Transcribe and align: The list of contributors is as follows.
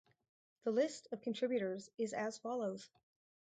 The 0.63 0.71
list 0.71 1.07
of 1.11 1.21
contributors 1.21 1.91
is 1.99 2.11
as 2.13 2.39
follows. 2.39 2.89